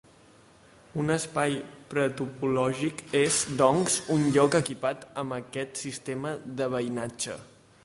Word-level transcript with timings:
Un 1.01 1.11
espai 1.15 1.51
pretopològic 1.91 3.03
és, 3.21 3.37
doncs, 3.61 3.99
un 4.17 4.25
lloc 4.39 4.59
equipat 4.63 5.07
amb 5.25 5.39
aquest 5.41 5.85
sistema 5.85 6.35
de 6.63 6.73
veïnatge. 6.79 7.41